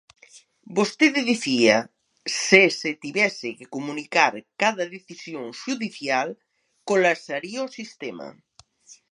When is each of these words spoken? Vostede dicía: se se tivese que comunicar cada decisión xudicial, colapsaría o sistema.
Vostede 0.77 1.21
dicía: 1.31 1.77
se 2.45 2.61
se 2.81 2.91
tivese 3.03 3.49
que 3.57 3.71
comunicar 3.75 4.33
cada 4.61 4.83
decisión 4.95 5.45
xudicial, 5.61 6.27
colapsaría 6.89 7.59
o 7.67 7.73
sistema. 7.79 8.27